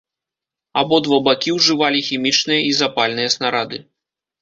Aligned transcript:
Абодва 0.83 1.19
бакі 1.27 1.55
ўжывалі 1.59 1.99
хімічныя 2.09 2.61
і 2.71 2.75
запальныя 2.83 3.29
снарады. 3.39 3.77